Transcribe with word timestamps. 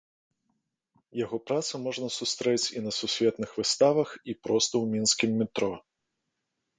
Яго 1.25 1.37
працы 1.49 1.73
можна 1.85 2.07
сустрэць 2.19 2.71
і 2.73 2.79
на 2.85 2.91
сусветных 2.99 3.49
выставах, 3.59 4.09
і 4.33 4.35
проста 4.47 4.73
ў 4.83 4.95
мінскім 4.95 5.31
метро. 5.43 5.69